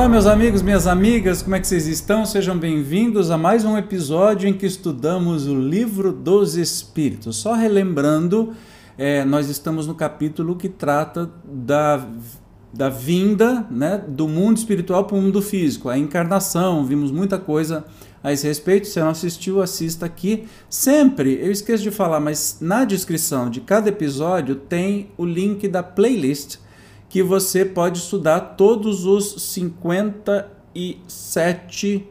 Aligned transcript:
Olá, 0.00 0.08
meus 0.08 0.24
amigos, 0.24 0.62
minhas 0.62 0.86
amigas, 0.86 1.42
como 1.42 1.56
é 1.56 1.60
que 1.60 1.66
vocês 1.66 1.86
estão? 1.86 2.24
Sejam 2.24 2.56
bem-vindos 2.56 3.30
a 3.30 3.36
mais 3.36 3.66
um 3.66 3.76
episódio 3.76 4.48
em 4.48 4.54
que 4.54 4.64
estudamos 4.64 5.46
o 5.46 5.54
Livro 5.54 6.10
dos 6.10 6.56
Espíritos. 6.56 7.36
Só 7.36 7.52
relembrando, 7.52 8.54
é, 8.96 9.26
nós 9.26 9.50
estamos 9.50 9.86
no 9.86 9.94
capítulo 9.94 10.56
que 10.56 10.70
trata 10.70 11.30
da, 11.44 12.02
da 12.72 12.88
vinda 12.88 13.66
né, 13.70 14.02
do 14.08 14.26
mundo 14.26 14.56
espiritual 14.56 15.04
para 15.04 15.18
o 15.18 15.20
mundo 15.20 15.42
físico, 15.42 15.90
a 15.90 15.98
encarnação. 15.98 16.82
Vimos 16.86 17.12
muita 17.12 17.38
coisa 17.38 17.84
a 18.24 18.32
esse 18.32 18.46
respeito. 18.46 18.88
Se 18.88 18.98
não 19.00 19.10
assistiu, 19.10 19.60
assista 19.60 20.06
aqui. 20.06 20.48
Sempre, 20.70 21.38
eu 21.42 21.52
esqueço 21.52 21.82
de 21.82 21.90
falar, 21.90 22.20
mas 22.20 22.56
na 22.58 22.86
descrição 22.86 23.50
de 23.50 23.60
cada 23.60 23.90
episódio 23.90 24.54
tem 24.54 25.10
o 25.18 25.26
link 25.26 25.68
da 25.68 25.82
playlist 25.82 26.56
que 27.10 27.22
você 27.22 27.66
pode 27.66 27.98
estudar 27.98 28.40
todos 28.56 29.04
os 29.04 29.42
57 29.42 32.08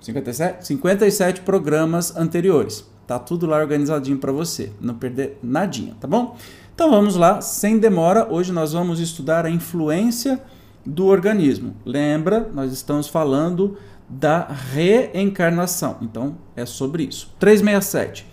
57, 0.00 0.66
57 0.66 1.42
programas 1.42 2.16
anteriores. 2.16 2.84
Tá 3.06 3.18
tudo 3.18 3.44
lá 3.46 3.58
organizadinho 3.58 4.16
para 4.18 4.32
você, 4.32 4.72
não 4.80 4.94
perder 4.94 5.38
nadinha, 5.42 5.94
tá 6.00 6.08
bom? 6.08 6.38
Então 6.74 6.90
vamos 6.90 7.16
lá, 7.16 7.42
sem 7.42 7.78
demora. 7.78 8.26
Hoje 8.32 8.50
nós 8.50 8.72
vamos 8.72 8.98
estudar 8.98 9.44
a 9.44 9.50
influência 9.50 10.42
do 10.86 11.04
organismo. 11.06 11.76
Lembra, 11.84 12.48
nós 12.54 12.72
estamos 12.72 13.08
falando 13.08 13.76
da 14.08 14.46
reencarnação. 14.46 15.98
Então 16.00 16.38
é 16.56 16.64
sobre 16.64 17.02
isso. 17.02 17.34
367. 17.38 18.26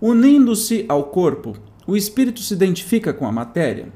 Unindo-se 0.00 0.84
ao 0.88 1.04
corpo, 1.04 1.56
o 1.86 1.96
espírito 1.96 2.40
se 2.40 2.52
identifica 2.52 3.12
com 3.12 3.24
a 3.26 3.32
matéria? 3.32 3.92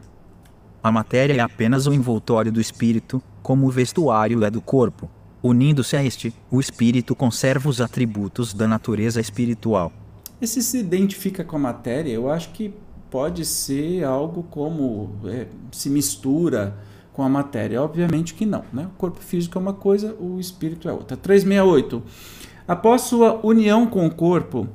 A 0.82 0.90
matéria 0.90 1.34
é 1.34 1.40
apenas 1.40 1.86
o 1.86 1.92
envoltório 1.92 2.50
do 2.50 2.58
espírito, 2.58 3.22
como 3.42 3.66
o 3.66 3.70
vestuário 3.70 4.42
é 4.42 4.50
do 4.50 4.62
corpo. 4.62 5.10
Unindo-se 5.42 5.94
a 5.94 6.02
este, 6.02 6.32
o 6.50 6.58
espírito 6.58 7.14
conserva 7.14 7.68
os 7.68 7.82
atributos 7.82 8.54
da 8.54 8.66
natureza 8.66 9.20
espiritual. 9.20 9.92
Esse 10.40 10.62
se 10.62 10.78
identifica 10.78 11.44
com 11.44 11.56
a 11.56 11.58
matéria, 11.58 12.10
eu 12.10 12.30
acho 12.30 12.48
que 12.52 12.72
pode 13.10 13.44
ser 13.44 14.04
algo 14.04 14.42
como 14.44 15.10
é, 15.26 15.48
se 15.70 15.90
mistura 15.90 16.74
com 17.12 17.22
a 17.22 17.28
matéria. 17.28 17.82
Obviamente 17.82 18.32
que 18.32 18.46
não, 18.46 18.64
né? 18.72 18.86
O 18.86 18.96
corpo 18.96 19.20
físico 19.20 19.58
é 19.58 19.60
uma 19.60 19.74
coisa, 19.74 20.16
o 20.18 20.40
espírito 20.40 20.88
é 20.88 20.92
outra. 20.92 21.14
368. 21.14 22.02
Após 22.66 23.02
sua 23.02 23.38
união 23.44 23.86
com 23.86 24.06
o 24.06 24.10
corpo, 24.10 24.66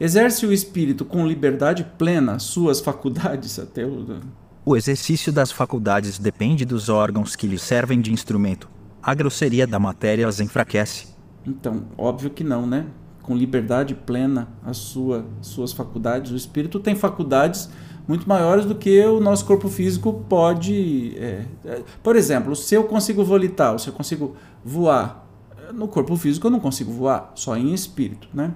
exerce 0.00 0.44
o 0.44 0.52
espírito 0.52 1.04
com 1.04 1.24
liberdade 1.24 1.84
plena 1.96 2.40
suas 2.40 2.80
faculdades, 2.80 3.58
até 3.60 3.86
o 3.86 4.20
o 4.64 4.76
exercício 4.76 5.32
das 5.32 5.50
faculdades 5.50 6.18
depende 6.18 6.64
dos 6.64 6.88
órgãos 6.88 7.34
que 7.34 7.46
lhe 7.46 7.58
servem 7.58 8.00
de 8.00 8.12
instrumento. 8.12 8.68
A 9.02 9.12
grosseria 9.14 9.66
da 9.66 9.78
matéria 9.78 10.28
as 10.28 10.38
enfraquece. 10.38 11.08
Então, 11.44 11.84
óbvio 11.98 12.30
que 12.30 12.44
não, 12.44 12.66
né? 12.66 12.86
Com 13.22 13.36
liberdade 13.36 13.94
plena, 13.94 14.48
as 14.64 14.76
sua, 14.76 15.26
suas 15.40 15.72
faculdades. 15.72 16.30
O 16.30 16.36
espírito 16.36 16.78
tem 16.78 16.94
faculdades 16.94 17.68
muito 18.06 18.28
maiores 18.28 18.64
do 18.64 18.74
que 18.74 19.04
o 19.04 19.20
nosso 19.20 19.44
corpo 19.44 19.68
físico 19.68 20.24
pode. 20.28 21.16
É, 21.16 21.44
é, 21.64 21.82
por 22.02 22.14
exemplo, 22.14 22.54
se 22.54 22.74
eu 22.74 22.84
consigo 22.84 23.24
volitar, 23.24 23.76
se 23.80 23.88
eu 23.88 23.92
consigo 23.92 24.36
voar, 24.64 25.26
no 25.74 25.88
corpo 25.88 26.14
físico 26.16 26.46
eu 26.46 26.50
não 26.50 26.60
consigo 26.60 26.92
voar, 26.92 27.32
só 27.34 27.56
em 27.56 27.74
espírito, 27.74 28.28
né? 28.32 28.54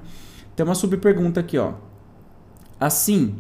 Tem 0.55 0.65
uma 0.65 0.75
subpergunta 0.75 1.41
aqui, 1.41 1.59
ó. 1.59 1.75
Assim, 2.79 3.37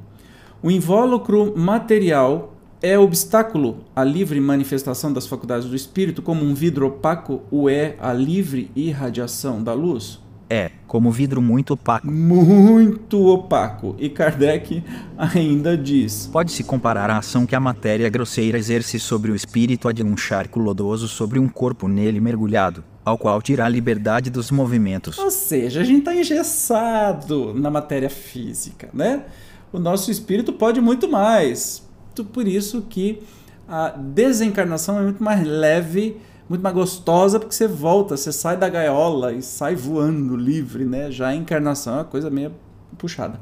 o 0.62 0.70
invólucro 0.70 1.56
material 1.56 2.55
é 2.82 2.98
obstáculo 2.98 3.84
à 3.94 4.04
livre 4.04 4.40
manifestação 4.40 5.12
das 5.12 5.26
faculdades 5.26 5.68
do 5.68 5.76
espírito, 5.76 6.22
como 6.22 6.44
um 6.44 6.54
vidro 6.54 6.86
opaco 6.86 7.42
o 7.50 7.68
é 7.68 7.96
a 8.00 8.12
livre 8.12 8.70
irradiação 8.74 9.62
da 9.62 9.72
luz? 9.72 10.20
É, 10.48 10.70
como 10.86 11.10
vidro 11.10 11.42
muito 11.42 11.72
opaco. 11.72 12.06
Muito 12.06 13.26
opaco. 13.26 13.96
E 13.98 14.08
Kardec 14.08 14.82
ainda 15.18 15.76
diz: 15.76 16.28
Pode-se 16.32 16.62
comparar 16.62 17.10
a 17.10 17.18
ação 17.18 17.44
que 17.44 17.56
a 17.56 17.60
matéria 17.60 18.08
grosseira 18.08 18.56
exerce 18.56 19.00
sobre 19.00 19.32
o 19.32 19.34
espírito 19.34 19.88
a 19.88 19.92
de 19.92 20.04
um 20.04 20.16
charco 20.16 20.60
lodoso 20.60 21.08
sobre 21.08 21.40
um 21.40 21.48
corpo 21.48 21.88
nele 21.88 22.20
mergulhado, 22.20 22.84
ao 23.04 23.18
qual 23.18 23.42
tira 23.42 23.64
a 23.64 23.68
liberdade 23.68 24.30
dos 24.30 24.52
movimentos. 24.52 25.18
Ou 25.18 25.32
seja, 25.32 25.80
a 25.80 25.84
gente 25.84 26.00
está 26.00 26.14
engessado 26.14 27.52
na 27.52 27.70
matéria 27.70 28.10
física, 28.10 28.88
né? 28.94 29.24
O 29.72 29.80
nosso 29.80 30.12
espírito 30.12 30.52
pode 30.52 30.80
muito 30.80 31.08
mais 31.08 31.85
por 32.24 32.46
isso 32.46 32.82
que 32.82 33.22
a 33.68 33.88
desencarnação 33.88 34.98
é 34.98 35.02
muito 35.02 35.22
mais 35.22 35.46
leve, 35.46 36.16
muito 36.48 36.62
mais 36.62 36.74
gostosa, 36.74 37.38
porque 37.40 37.54
você 37.54 37.66
volta, 37.66 38.16
você 38.16 38.32
sai 38.32 38.56
da 38.56 38.68
gaiola 38.68 39.32
e 39.32 39.42
sai 39.42 39.74
voando 39.74 40.36
livre, 40.36 40.84
né? 40.84 41.10
Já 41.10 41.28
a 41.28 41.34
encarnação 41.34 41.94
é 41.94 41.96
uma 41.98 42.04
coisa 42.04 42.30
meio 42.30 42.52
puxada. 42.96 43.40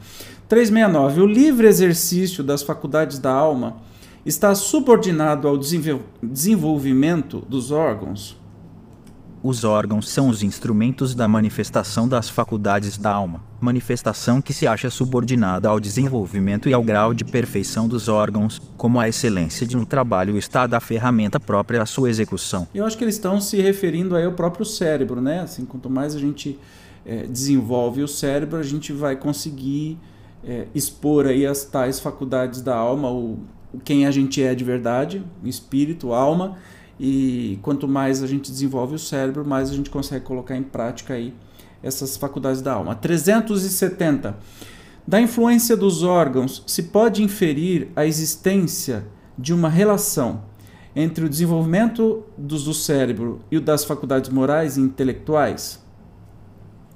369. 0.49 1.21
O 1.21 1.27
livre 1.27 1.67
exercício 1.67 2.43
das 2.43 2.63
faculdades 2.63 3.19
da 3.19 3.33
alma 3.33 3.77
está 4.25 4.55
subordinado 4.55 5.47
ao 5.47 5.59
desenvolvimento 5.59 7.41
dos 7.49 7.71
órgãos? 7.71 8.37
Os 9.47 9.63
órgãos 9.63 10.09
são 10.09 10.31
os 10.31 10.43
instrumentos 10.43 11.15
da 11.15 11.29
manifestação 11.29 12.09
das 12.09 12.31
faculdades 12.31 12.97
da 12.97 13.13
alma, 13.13 13.45
manifestação 13.61 14.41
que 14.41 14.55
se 14.55 14.67
acha 14.67 14.89
subordinada 14.89 15.69
ao 15.69 15.79
desenvolvimento 15.79 16.67
e 16.67 16.73
ao 16.73 16.83
grau 16.83 17.13
de 17.13 17.27
perfeição 17.27 17.87
dos 17.87 18.09
órgãos, 18.09 18.59
como 18.79 18.99
a 18.99 19.07
excelência 19.07 19.67
de 19.67 19.77
um 19.77 19.85
trabalho 19.85 20.39
está 20.39 20.67
da 20.67 20.81
ferramenta 20.81 21.39
própria 21.39 21.83
à 21.83 21.85
sua 21.85 22.09
execução. 22.09 22.67
Eu 22.75 22.87
acho 22.87 22.97
que 22.97 23.05
eles 23.05 23.17
estão 23.17 23.39
se 23.39 23.61
referindo 23.61 24.17
aí 24.17 24.25
ao 24.25 24.33
próprio 24.33 24.65
cérebro, 24.65 25.21
né? 25.21 25.41
Assim, 25.41 25.67
quanto 25.67 25.91
mais 25.91 26.17
a 26.17 26.19
gente 26.19 26.59
é, 27.05 27.27
desenvolve 27.27 28.03
o 28.03 28.09
cérebro, 28.09 28.59
a 28.59 28.63
gente 28.63 28.95
vai 28.95 29.15
conseguir 29.15 29.99
é, 30.43 30.69
expor 30.75 31.27
aí 31.27 31.45
as 31.45 31.67
tais 31.67 32.01
faculdades 32.01 32.63
da 32.63 32.75
alma, 32.75 33.11
o, 33.11 33.41
quem 33.85 34.07
a 34.07 34.11
gente 34.11 34.43
é 34.43 34.55
de 34.55 34.65
verdade, 34.65 35.23
espírito, 35.45 36.15
alma 36.15 36.57
e 36.99 37.59
quanto 37.63 37.89
mais 37.89 38.23
a 38.23 38.27
gente 38.27 38.51
desenvolve 38.51 38.95
o 38.95 38.99
cérebro, 38.99 39.45
mais 39.45 39.71
a 39.71 39.75
gente 39.75 39.91
consegue 39.91 40.25
colocar 40.25 40.57
em 40.57 40.63
prática 40.63 41.15
aí 41.15 41.35
essas 41.83 42.17
faculdades 42.17 42.63
da 42.63 42.73
alma. 42.73 42.95
370. 42.95 44.37
Da 45.07 45.21
influência 45.21 45.77
dos 45.77 46.03
órgãos, 46.03 46.63
se 46.67 46.85
pode 46.85 47.23
inferir 47.23 47.89
a 47.95 48.07
existência 48.07 49.07
de 49.37 49.53
uma 49.53 49.69
relação 49.69 50.45
entre 50.97 51.25
o 51.25 51.29
desenvolvimento 51.29 52.25
do, 52.39 52.59
do 52.59 52.73
cérebro 52.73 53.41
e 53.51 53.57
o 53.57 53.61
das 53.61 53.85
faculdades 53.85 54.31
morais 54.31 54.77
e 54.77 54.81
intelectuais? 54.81 55.85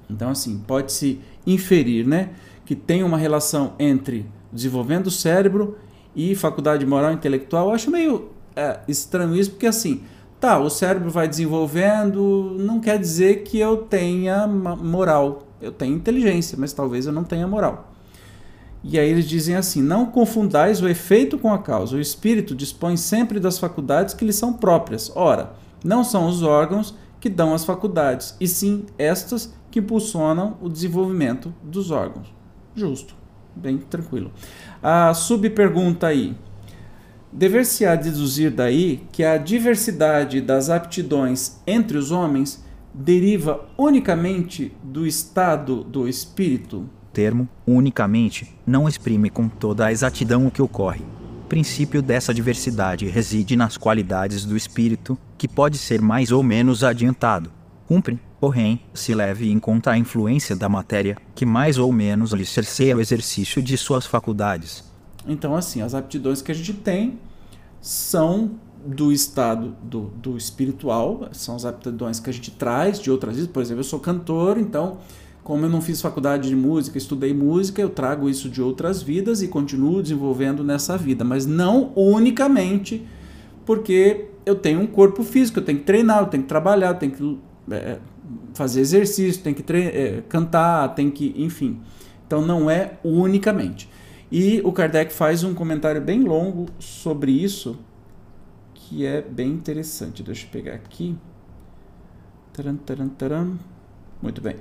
Então, 0.09 0.31
assim, 0.31 0.57
pode-se 0.65 1.19
inferir 1.45 2.07
né, 2.07 2.31
que 2.65 2.75
tem 2.75 3.03
uma 3.03 3.17
relação 3.17 3.73
entre 3.77 4.25
desenvolvimento 4.51 5.03
do 5.03 5.11
cérebro 5.11 5.77
e 6.15 6.33
faculdade 6.33 6.85
moral 6.85 7.11
e 7.11 7.13
intelectual. 7.13 7.67
Eu 7.67 7.75
acho 7.75 7.91
meio 7.91 8.29
é 8.59 8.79
estranho 8.87 9.35
isso, 9.35 9.51
porque 9.51 9.67
assim, 9.67 10.03
tá, 10.39 10.59
o 10.59 10.69
cérebro 10.69 11.09
vai 11.09 11.27
desenvolvendo, 11.27 12.55
não 12.59 12.79
quer 12.79 12.99
dizer 12.99 13.43
que 13.43 13.59
eu 13.59 13.77
tenha 13.77 14.47
moral. 14.47 15.43
Eu 15.61 15.71
tenho 15.71 15.95
inteligência, 15.95 16.57
mas 16.59 16.73
talvez 16.73 17.05
eu 17.05 17.11
não 17.11 17.23
tenha 17.23 17.47
moral. 17.47 17.91
E 18.83 18.97
aí 18.97 19.09
eles 19.09 19.27
dizem 19.27 19.55
assim: 19.55 19.81
não 19.81 20.05
confundais 20.05 20.81
o 20.81 20.87
efeito 20.87 21.37
com 21.37 21.53
a 21.53 21.59
causa. 21.59 21.97
O 21.97 21.99
espírito 21.99 22.55
dispõe 22.55 22.95
sempre 22.95 23.39
das 23.39 23.59
faculdades 23.59 24.13
que 24.13 24.25
lhe 24.25 24.33
são 24.33 24.53
próprias. 24.53 25.11
Ora, 25.15 25.53
não 25.83 26.03
são 26.03 26.27
os 26.27 26.41
órgãos 26.41 26.95
que 27.19 27.29
dão 27.29 27.53
as 27.53 27.65
faculdades, 27.65 28.35
e 28.39 28.47
sim 28.47 28.85
estas 28.97 29.53
que 29.69 29.79
impulsionam 29.79 30.57
o 30.61 30.69
desenvolvimento 30.69 31.53
dos 31.61 31.91
órgãos. 31.91 32.33
Justo, 32.73 33.13
bem 33.53 33.77
tranquilo. 33.77 34.31
A 34.81 35.13
subpergunta 35.13 36.07
aí: 36.07 36.35
Dever-se-á 37.31 37.95
deduzir 37.95 38.49
daí 38.49 39.03
que 39.11 39.23
a 39.23 39.37
diversidade 39.37 40.41
das 40.41 40.69
aptidões 40.69 41.57
entre 41.65 41.95
os 41.95 42.11
homens 42.11 42.63
deriva 42.91 43.69
unicamente 43.77 44.73
do 44.83 45.05
estado 45.05 45.83
do 45.83 46.07
espírito? 46.07 46.79
O 46.79 47.11
termo 47.13 47.47
unicamente 47.67 48.55
não 48.65 48.89
exprime 48.89 49.29
com 49.29 49.47
toda 49.47 49.85
a 49.85 49.91
exatidão 49.91 50.47
o 50.47 50.51
que 50.51 50.61
ocorre. 50.61 51.05
princípio 51.47 52.01
dessa 52.01 52.33
diversidade 52.33 53.07
reside 53.07 53.55
nas 53.55 53.77
qualidades 53.77 54.45
do 54.45 54.55
espírito, 54.55 55.17
que 55.37 55.47
pode 55.47 55.77
ser 55.77 56.01
mais 56.01 56.31
ou 56.31 56.43
menos 56.43 56.83
adiantado. 56.83 57.51
Cumpre, 57.87 58.19
porém, 58.39 58.81
se 58.93 59.15
leve 59.15 59.51
em 59.51 59.59
conta 59.59 59.91
a 59.91 59.97
influência 59.97 60.55
da 60.55 60.69
matéria, 60.69 61.17
que 61.33 61.45
mais 61.45 61.77
ou 61.77 61.91
menos 61.91 62.33
lhe 62.33 62.45
cerceia 62.45 62.95
o 62.95 63.01
exercício 63.01 63.61
de 63.63 63.75
suas 63.77 64.05
faculdades. 64.05 64.88
Então, 65.29 65.55
assim, 65.55 65.81
as 65.81 65.93
aptidões 65.93 66.41
que 66.41 66.51
a 66.51 66.55
gente 66.55 66.73
tem 66.73 67.19
são 67.79 68.51
do 68.85 69.11
estado 69.11 69.75
do, 69.83 70.11
do 70.21 70.37
espiritual, 70.37 71.29
são 71.31 71.55
as 71.55 71.65
aptidões 71.65 72.19
que 72.19 72.29
a 72.29 72.33
gente 72.33 72.51
traz 72.51 72.99
de 72.99 73.11
outras 73.11 73.35
vidas. 73.35 73.51
Por 73.51 73.61
exemplo, 73.61 73.81
eu 73.81 73.85
sou 73.85 73.99
cantor, 73.99 74.57
então, 74.57 74.97
como 75.43 75.65
eu 75.65 75.69
não 75.69 75.81
fiz 75.81 76.01
faculdade 76.01 76.49
de 76.49 76.55
música, 76.55 76.97
estudei 76.97 77.33
música, 77.33 77.81
eu 77.81 77.89
trago 77.89 78.29
isso 78.29 78.49
de 78.49 78.61
outras 78.61 79.01
vidas 79.01 79.41
e 79.41 79.47
continuo 79.47 80.01
desenvolvendo 80.01 80.63
nessa 80.63 80.97
vida, 80.97 81.23
mas 81.23 81.45
não 81.45 81.91
unicamente 81.95 83.05
porque 83.65 84.29
eu 84.45 84.55
tenho 84.55 84.79
um 84.79 84.87
corpo 84.87 85.23
físico, 85.23 85.59
eu 85.59 85.63
tenho 85.63 85.79
que 85.79 85.85
treinar, 85.85 86.19
eu 86.19 86.25
tenho 86.25 86.43
que 86.43 86.49
trabalhar, 86.49 86.89
eu 86.89 86.95
tenho 86.95 87.11
que 87.11 87.39
é, 87.71 87.99
fazer 88.53 88.81
exercício, 88.81 89.41
tem 89.43 89.53
que 89.53 89.63
é, 89.73 90.23
cantar, 90.27 90.95
tem 90.95 91.11
que, 91.11 91.35
enfim. 91.37 91.79
Então 92.25 92.45
não 92.45 92.69
é 92.69 92.93
unicamente. 93.03 93.89
E 94.31 94.61
o 94.63 94.71
Kardec 94.71 95.11
faz 95.11 95.43
um 95.43 95.53
comentário 95.53 95.99
bem 95.99 96.23
longo 96.23 96.67
sobre 96.77 97.31
isso, 97.31 97.79
que 98.73 99.05
é 99.05 99.21
bem 99.21 99.49
interessante. 99.49 100.21
Deixa 100.21 100.45
eu 100.45 100.49
pegar 100.51 100.75
aqui. 100.75 101.17
Taran, 102.53 102.75
taran, 102.75 103.09
taran. 103.09 103.57
Muito 104.21 104.41
bem. 104.41 104.57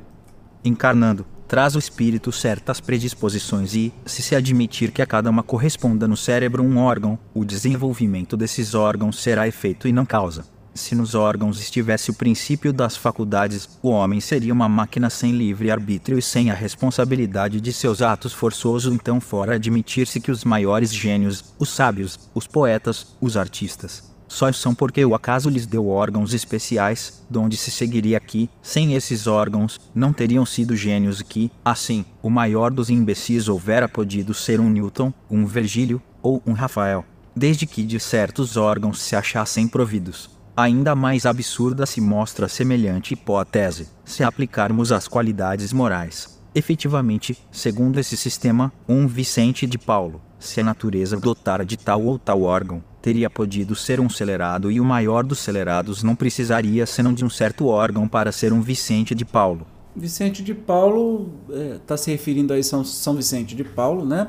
Encarnando, 0.65 1.27
traz 1.47 1.77
o 1.77 1.79
espírito 1.79 2.33
certas 2.33 2.81
predisposições 2.81 3.75
e, 3.75 3.93
se 4.07 4.23
se 4.23 4.35
admitir 4.35 4.91
que 4.91 5.03
a 5.03 5.07
cada 5.07 5.29
uma 5.29 5.43
corresponda 5.43 6.09
no 6.09 6.17
cérebro 6.17 6.63
um 6.63 6.79
órgão, 6.79 7.19
o 7.35 7.45
desenvolvimento 7.45 8.37
desses 8.37 8.75
órgãos 8.75 9.23
será 9.23 9.47
efeito 9.47 9.87
e 9.87 9.93
não 9.93 10.07
causa. 10.07 10.58
Se 10.79 10.95
nos 10.95 11.17
órgãos 11.17 11.61
estivesse 11.61 12.13
o 12.13 12.15
princípio 12.15 12.73
das 12.73 12.97
faculdades, 12.97 13.69
o 13.83 13.89
homem 13.89 14.21
seria 14.21 14.53
uma 14.53 14.69
máquina 14.69 15.11
sem 15.11 15.33
livre 15.33 15.73
arbítrio 15.73 16.17
e 16.17 16.23
sem 16.23 16.53
a 16.53 16.55
responsabilidade 16.55 17.61
de 17.61 17.73
seus 17.73 18.01
atos 18.01 18.33
forçosos. 18.33 18.95
Então, 18.95 19.21
fora 19.21 19.57
admitir-se 19.57 20.21
que 20.21 20.31
os 20.31 20.45
maiores 20.45 20.95
gênios, 20.95 21.45
os 21.59 21.69
sábios, 21.69 22.31
os 22.33 22.47
poetas, 22.47 23.09
os 23.21 23.37
artistas, 23.37 24.05
só 24.29 24.51
são 24.53 24.73
porque 24.73 25.05
o 25.05 25.17
acaso 25.17 25.51
lhes 25.51 25.67
deu 25.67 25.89
órgãos 25.89 26.33
especiais, 26.33 27.25
donde 27.29 27.57
se 27.57 27.73
seguiria 27.73 28.21
que, 28.21 28.49
sem 28.63 28.95
esses 28.95 29.27
órgãos, 29.27 29.81
não 29.93 30.13
teriam 30.13 30.47
sido 30.47 30.77
gênios 30.77 31.21
que, 31.23 31.51
assim, 31.65 32.05
o 32.23 32.31
maior 32.31 32.71
dos 32.71 32.89
imbecis 32.89 33.49
houvera 33.49 33.89
podido 33.89 34.33
ser 34.33 34.61
um 34.61 34.71
Newton, 34.71 35.13
um 35.29 35.45
Virgílio 35.45 36.01
ou 36.23 36.41
um 36.47 36.53
Rafael, 36.53 37.05
desde 37.35 37.67
que 37.67 37.83
de 37.83 37.99
certos 37.99 38.57
órgãos 38.57 39.03
se 39.03 39.17
achassem 39.17 39.67
providos. 39.67 40.38
Ainda 40.61 40.97
mais 40.97 41.25
absurda 41.25 41.87
se 41.87 42.01
mostra 42.01 42.49
semelhante 42.49 43.15
hipótese, 43.15 43.87
se 44.05 44.25
aplicarmos 44.25 44.91
as 44.91 45.07
qualidades 45.07 45.73
morais. 45.73 46.37
Efetivamente, 46.53 47.39
segundo 47.49 48.01
esse 48.01 48.17
sistema, 48.17 48.73
um 48.89 49.07
Vicente 49.07 49.69
de 49.69 49.79
Paulo, 49.79 50.21
se 50.37 50.61
a 50.61 50.65
natureza 50.65 51.17
dotara 51.17 51.65
de 51.65 51.77
tal 51.77 52.03
ou 52.03 52.19
tal 52.19 52.43
órgão, 52.43 52.83
teria 53.01 53.31
podido 53.31 53.77
ser 53.77 54.01
um 54.01 54.11
celerado 54.11 54.69
e 54.69 54.81
o 54.81 54.85
maior 54.85 55.23
dos 55.23 55.39
celerados 55.39 56.03
não 56.03 56.17
precisaria 56.17 56.85
senão 56.87 57.15
de 57.15 57.25
um 57.25 57.31
certo 57.31 57.69
órgão 57.69 58.09
para 58.09 58.33
ser 58.33 58.53
um 58.53 58.61
Vicente 58.61 59.15
de 59.15 59.25
Paulo. 59.25 59.65
Vicente 59.95 60.43
de 60.43 60.55
Paulo 60.55 61.35
está 61.81 61.95
é, 61.95 61.99
se 61.99 62.11
referindo 62.11 62.53
a 62.53 62.61
São, 62.65 62.83
São 62.83 63.15
Vicente 63.15 63.55
de 63.55 63.63
Paulo, 63.63 64.05
né? 64.05 64.27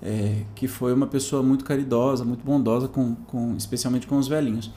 É, 0.00 0.44
que 0.54 0.68
foi 0.68 0.94
uma 0.94 1.08
pessoa 1.08 1.42
muito 1.42 1.64
caridosa, 1.64 2.24
muito 2.24 2.44
bondosa, 2.44 2.86
com, 2.86 3.16
com 3.26 3.56
especialmente 3.56 4.06
com 4.06 4.16
os 4.16 4.28
velhinhos. 4.28 4.70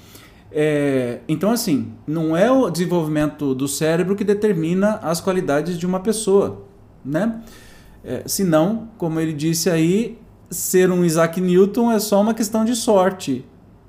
É, 0.55 1.21
então, 1.27 1.49
assim, 1.49 1.91
não 2.05 2.37
é 2.37 2.51
o 2.51 2.69
desenvolvimento 2.69 3.55
do 3.55 3.67
cérebro 3.67 4.15
que 4.15 4.23
determina 4.23 4.99
as 5.01 5.19
qualidades 5.19 5.79
de 5.79 5.85
uma 5.87 5.99
pessoa, 5.99 6.63
né? 7.03 7.41
É, 8.03 8.21
senão, 8.27 8.89
como 8.97 9.19
ele 9.19 9.33
disse 9.33 9.67
aí, 9.67 10.19
ser 10.51 10.91
um 10.91 11.03
Isaac 11.03 11.41
Newton 11.41 11.91
é 11.91 11.97
só 11.97 12.21
uma 12.21 12.35
questão 12.35 12.63
de 12.63 12.75
sorte, 12.75 13.43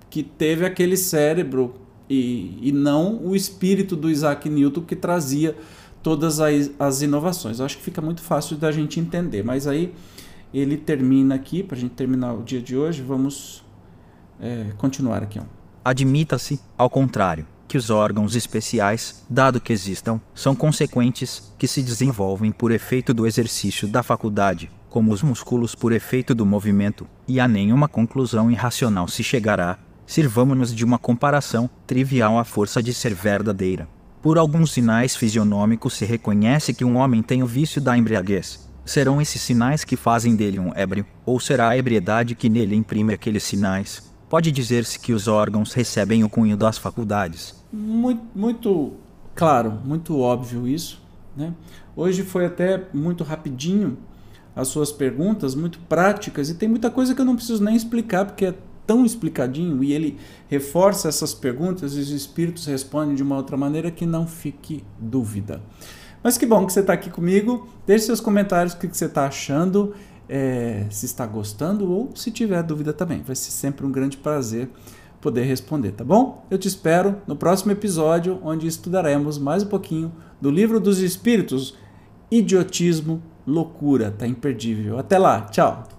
que 0.08 0.22
teve 0.22 0.64
aquele 0.64 0.96
cérebro 0.96 1.74
e, 2.08 2.56
e 2.62 2.72
não 2.72 3.18
o 3.22 3.36
espírito 3.36 3.94
do 3.94 4.10
Isaac 4.10 4.48
Newton 4.48 4.82
que 4.82 4.96
trazia 4.96 5.54
todas 6.02 6.40
as, 6.40 6.70
as 6.78 7.02
inovações. 7.02 7.58
Eu 7.58 7.66
acho 7.66 7.76
que 7.76 7.82
fica 7.82 8.00
muito 8.00 8.22
fácil 8.22 8.56
da 8.56 8.72
gente 8.72 8.98
entender, 8.98 9.42
mas 9.42 9.66
aí 9.66 9.92
ele 10.52 10.78
termina 10.78 11.34
aqui, 11.34 11.62
para 11.62 11.76
a 11.76 11.80
gente 11.80 11.92
terminar 11.92 12.32
o 12.32 12.42
dia 12.42 12.62
de 12.62 12.74
hoje, 12.74 13.02
vamos 13.02 13.62
é, 14.40 14.68
continuar 14.78 15.22
aqui. 15.22 15.38
Ó. 15.38 15.63
Admita-se, 15.84 16.58
ao 16.78 16.88
contrário, 16.88 17.46
que 17.68 17.76
os 17.76 17.90
órgãos 17.90 18.34
especiais, 18.34 19.22
dado 19.28 19.60
que 19.60 19.70
existam, 19.70 20.18
são 20.34 20.54
consequentes 20.54 21.52
que 21.58 21.68
se 21.68 21.82
desenvolvem 21.82 22.50
por 22.50 22.72
efeito 22.72 23.12
do 23.12 23.26
exercício 23.26 23.86
da 23.86 24.02
faculdade, 24.02 24.70
como 24.88 25.12
os 25.12 25.22
músculos 25.22 25.74
por 25.74 25.92
efeito 25.92 26.34
do 26.34 26.46
movimento, 26.46 27.06
e 27.28 27.38
a 27.38 27.46
nenhuma 27.46 27.86
conclusão 27.86 28.50
irracional 28.50 29.06
se 29.08 29.22
chegará. 29.22 29.76
Sirvamo-nos 30.06 30.74
de 30.74 30.86
uma 30.86 30.98
comparação 30.98 31.68
trivial 31.86 32.38
à 32.38 32.44
força 32.44 32.82
de 32.82 32.94
ser 32.94 33.12
verdadeira. 33.12 33.86
Por 34.22 34.38
alguns 34.38 34.72
sinais 34.72 35.14
fisionômicos 35.14 35.92
se 35.92 36.06
reconhece 36.06 36.72
que 36.72 36.84
um 36.84 36.96
homem 36.96 37.22
tem 37.22 37.42
o 37.42 37.46
vício 37.46 37.78
da 37.78 37.94
embriaguez. 37.94 38.70
Serão 38.86 39.20
esses 39.20 39.42
sinais 39.42 39.84
que 39.84 39.96
fazem 39.96 40.34
dele 40.34 40.58
um 40.58 40.72
ébrio, 40.74 41.04
ou 41.26 41.38
será 41.38 41.68
a 41.68 41.76
ebriedade 41.76 42.34
que 42.34 42.48
nele 42.48 42.74
imprime 42.74 43.12
aqueles 43.12 43.42
sinais? 43.42 44.13
Pode 44.34 44.50
dizer-se 44.50 44.98
que 44.98 45.12
os 45.12 45.28
órgãos 45.28 45.72
recebem 45.74 46.24
o 46.24 46.28
cunho 46.28 46.56
das 46.56 46.76
faculdades. 46.76 47.54
Muito, 47.72 48.24
muito 48.34 48.94
claro, 49.32 49.78
muito 49.84 50.18
óbvio 50.18 50.66
isso. 50.66 51.00
Né? 51.36 51.54
Hoje 51.94 52.24
foi 52.24 52.46
até 52.46 52.82
muito 52.92 53.22
rapidinho 53.22 53.96
as 54.56 54.66
suas 54.66 54.90
perguntas, 54.90 55.54
muito 55.54 55.78
práticas, 55.88 56.50
e 56.50 56.54
tem 56.54 56.68
muita 56.68 56.90
coisa 56.90 57.14
que 57.14 57.20
eu 57.20 57.24
não 57.24 57.36
preciso 57.36 57.62
nem 57.62 57.76
explicar, 57.76 58.24
porque 58.24 58.46
é 58.46 58.54
tão 58.84 59.06
explicadinho 59.06 59.84
e 59.84 59.92
ele 59.92 60.18
reforça 60.48 61.08
essas 61.08 61.32
perguntas 61.32 61.94
e 61.94 62.00
os 62.00 62.10
espíritos 62.10 62.66
respondem 62.66 63.14
de 63.14 63.22
uma 63.22 63.36
outra 63.36 63.56
maneira 63.56 63.88
que 63.88 64.04
não 64.04 64.26
fique 64.26 64.82
dúvida. 64.98 65.62
Mas 66.24 66.36
que 66.36 66.44
bom 66.44 66.66
que 66.66 66.72
você 66.72 66.80
está 66.80 66.94
aqui 66.94 67.08
comigo. 67.08 67.68
Deixe 67.86 68.06
seus 68.06 68.20
comentários 68.20 68.74
o 68.74 68.78
que 68.78 68.88
você 68.88 69.04
está 69.04 69.26
achando 69.26 69.94
é, 70.28 70.86
se 70.90 71.06
está 71.06 71.26
gostando 71.26 71.90
ou 71.90 72.10
se 72.14 72.30
tiver 72.30 72.62
dúvida 72.62 72.92
também. 72.92 73.22
Vai 73.22 73.36
ser 73.36 73.50
sempre 73.50 73.86
um 73.86 73.90
grande 73.90 74.16
prazer 74.16 74.68
poder 75.20 75.44
responder, 75.44 75.92
tá 75.92 76.04
bom? 76.04 76.46
Eu 76.50 76.58
te 76.58 76.68
espero 76.68 77.16
no 77.26 77.34
próximo 77.34 77.72
episódio, 77.72 78.38
onde 78.42 78.66
estudaremos 78.66 79.38
mais 79.38 79.62
um 79.62 79.68
pouquinho 79.68 80.12
do 80.40 80.50
Livro 80.50 80.78
dos 80.78 80.98
Espíritos, 80.98 81.74
Idiotismo, 82.30 83.22
Loucura. 83.46 84.10
Tá 84.10 84.26
imperdível. 84.26 84.98
Até 84.98 85.18
lá, 85.18 85.42
tchau! 85.42 85.93